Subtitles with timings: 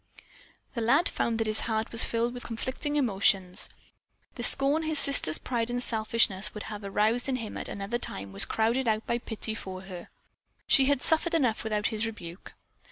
[0.73, 3.69] The lad found that his heart was filled with conflicting emotions.
[4.33, 8.31] The scorn his sister's pride and selfishness would have aroused in him at another time
[8.33, 10.09] was crowded out by pity for her.
[10.65, 12.55] She had suffered enough without his rebuke.